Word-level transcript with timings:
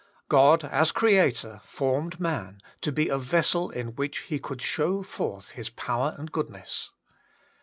God, 0.29 0.63
as 0.63 0.91
Creator, 0.91 1.61
formed 1.63 2.19
man, 2.19 2.59
to 2.81 2.91
be 2.91 3.07
a 3.07 3.19
vessel 3.19 3.69
in 3.69 3.89
which 3.89 4.21
He 4.21 4.39
could 4.39 4.59
show 4.59 5.03
forth 5.03 5.51
His 5.51 5.69
power 5.69 6.15
and 6.17 6.31
goodness. 6.31 6.89